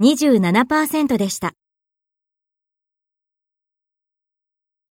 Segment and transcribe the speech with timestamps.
[0.00, 1.52] 27%でした。